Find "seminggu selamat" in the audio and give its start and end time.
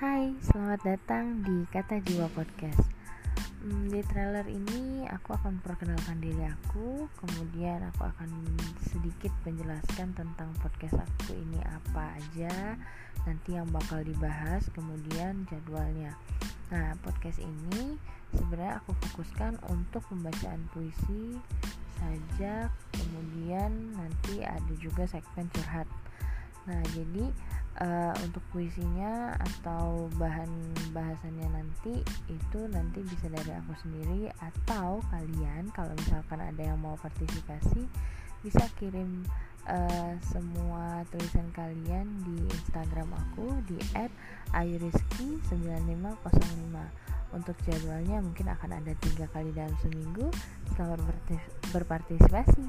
49.78-51.14